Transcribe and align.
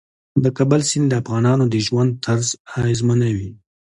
د 0.43 0.45
کابل 0.57 0.81
سیند 0.89 1.07
د 1.09 1.13
افغانانو 1.21 1.65
د 1.73 1.75
ژوند 1.85 2.11
طرز 2.25 2.47
اغېزمنوي. 2.79 3.49